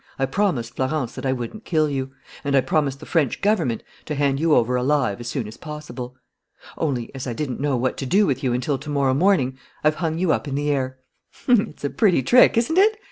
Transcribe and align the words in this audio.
I 0.17 0.25
promised 0.25 0.77
Florence 0.77 1.13
that 1.13 1.27
I 1.27 1.31
wouldn't 1.31 1.63
kill 1.63 1.87
you; 1.87 2.11
and 2.43 2.55
I 2.55 2.61
promised 2.61 2.99
the 3.01 3.05
French 3.05 3.39
Government 3.39 3.83
to 4.05 4.15
hand 4.15 4.39
you 4.39 4.55
over 4.55 4.75
alive 4.75 5.19
as 5.19 5.27
soon 5.27 5.47
as 5.47 5.57
possible. 5.57 6.15
Only, 6.75 7.13
as 7.13 7.27
I 7.27 7.33
didn't 7.33 7.59
know 7.61 7.77
what 7.77 7.97
to 7.97 8.07
do 8.07 8.25
with 8.25 8.41
you 8.43 8.51
until 8.51 8.79
to 8.79 8.89
morrow 8.89 9.13
morning, 9.13 9.59
I've 9.83 9.97
hung 10.01 10.17
you 10.17 10.31
up 10.31 10.47
in 10.47 10.55
the 10.55 10.71
air. 10.71 10.97
"It's 11.47 11.83
a 11.83 11.91
pretty 11.91 12.23
trick, 12.23 12.57
isn't 12.57 12.79
it? 12.79 12.97